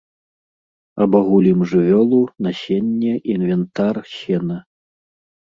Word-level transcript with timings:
Абагулім 1.05 1.59
жывёлу, 1.73 2.21
насенне, 2.47 3.13
інвентар, 3.35 3.95
сена. 4.17 4.57